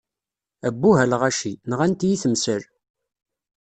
Abbuh 0.67 0.97
a 1.03 1.05
lɣaci, 1.11 1.53
nɣant-iyi 1.69 2.17
temsal. 2.23 2.63